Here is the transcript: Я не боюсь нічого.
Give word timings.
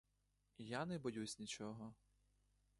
Я 0.57 0.85
не 0.85 0.97
боюсь 0.99 1.39
нічого. 1.39 1.93